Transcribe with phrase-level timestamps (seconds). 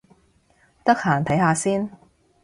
[0.83, 1.87] 得閒睇下先